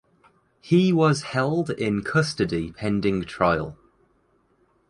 He 0.61 0.91
was 0.91 1.21
held 1.21 1.69
in 1.69 2.01
custody 2.03 2.71
pending 2.71 3.23
trial. 3.25 3.77